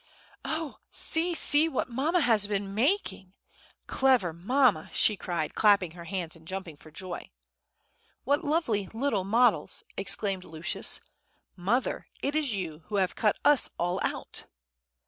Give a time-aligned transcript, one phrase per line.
[0.43, 0.79] "Oh!
[0.89, 3.33] see—see what mamma has been making!
[3.85, 7.29] Clever mamma!" she cried, clapping her hands, and jumping for joy.
[8.23, 11.01] "What lovely little models!" exclaimed Lucius.
[11.55, 14.45] "Mother, it is you who have cut us all out."